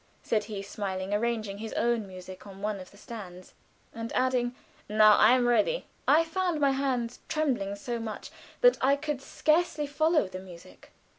[0.27, 3.53] _"said he, smiling, arranging his own music on one of the stands
[3.93, 4.55] and adding,
[4.89, 9.85] "Now I am ready." I found my hands trembling so much that I could scarcely
[9.85, 10.91] follow the music.